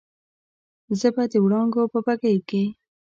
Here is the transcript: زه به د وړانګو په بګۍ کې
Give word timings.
زه 0.99 1.07
به 1.15 1.23
د 1.31 1.33
وړانګو 1.43 1.83
په 1.93 1.99
بګۍ 2.05 2.37
کې 2.49 2.63